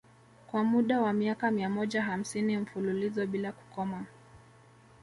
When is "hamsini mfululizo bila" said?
2.01-3.51